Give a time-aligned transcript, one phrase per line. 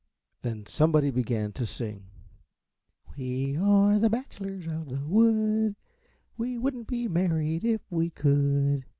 [0.41, 2.05] Then somebody began to sing,
[3.15, 5.75] "We are the bachelors of the wood;
[6.39, 8.83] we wouldn't be married if we could."